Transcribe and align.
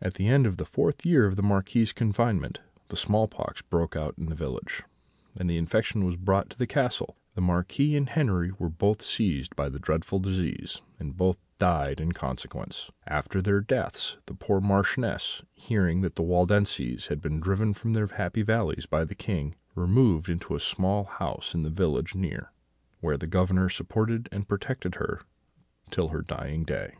"At 0.00 0.14
the 0.14 0.26
end 0.26 0.44
of 0.44 0.56
the 0.56 0.64
fourth 0.64 1.06
year 1.06 1.24
of 1.24 1.36
the 1.36 1.40
Marquis's 1.42 1.92
confinement 1.92 2.58
the 2.88 2.96
small 2.96 3.28
pox 3.28 3.62
broke 3.62 3.94
out 3.94 4.18
in 4.18 4.26
the 4.26 4.34
village, 4.34 4.82
and 5.36 5.48
the 5.48 5.56
infection 5.56 6.04
was 6.04 6.16
brought 6.16 6.50
to 6.50 6.58
the 6.58 6.66
castle. 6.66 7.16
The 7.36 7.42
Marquis 7.42 7.94
and 7.94 8.08
Henri 8.08 8.50
were 8.58 8.68
both 8.68 9.02
seized 9.02 9.54
by 9.54 9.68
the 9.68 9.78
dreadful 9.78 10.18
disease, 10.18 10.82
and 10.98 11.16
both 11.16 11.36
died 11.58 12.00
in 12.00 12.10
consequence. 12.10 12.90
After 13.06 13.40
their 13.40 13.60
deaths, 13.60 14.16
the 14.26 14.34
poor 14.34 14.60
Marchioness, 14.60 15.44
hearing 15.54 16.00
that 16.00 16.16
the 16.16 16.22
Waldenses 16.24 17.06
had 17.06 17.20
been 17.20 17.38
driven 17.38 17.72
from 17.72 17.92
their 17.92 18.08
happy 18.08 18.42
valleys 18.42 18.86
by 18.86 19.04
the 19.04 19.14
King, 19.14 19.54
removed 19.76 20.28
into 20.28 20.56
a 20.56 20.58
small 20.58 21.04
house 21.04 21.54
in 21.54 21.62
the 21.62 21.70
village 21.70 22.16
near, 22.16 22.50
where 22.98 23.16
the 23.16 23.28
Governor 23.28 23.68
supported 23.68 24.28
and 24.32 24.48
protected 24.48 24.96
her 24.96 25.20
till 25.92 26.08
her 26.08 26.22
dying 26.22 26.64
day." 26.64 26.96